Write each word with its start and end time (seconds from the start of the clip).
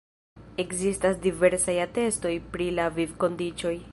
Ekzistas 0.63 1.19
diversaj 1.25 1.77
atestoj 1.85 2.33
pri 2.55 2.69
la 2.81 2.91
vivkondiĉoj. 2.99 3.77